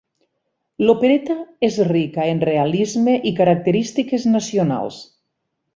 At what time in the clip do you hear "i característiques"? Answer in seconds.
3.33-4.31